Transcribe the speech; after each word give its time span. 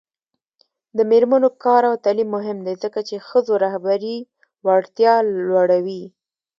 د 0.97 0.99
میرمنو 1.11 1.49
کار 1.63 1.83
او 1.89 1.95
تعلیم 2.05 2.29
مهم 2.37 2.57
دی 2.65 2.73
ځکه 2.83 2.99
چې 3.07 3.25
ښځو 3.27 3.53
رهبري 3.65 4.17
وړتیا 4.65 5.13
لوړوي. 5.49 6.03